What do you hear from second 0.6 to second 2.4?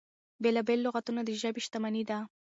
بېل لغتونه د ژبې شتمني ده.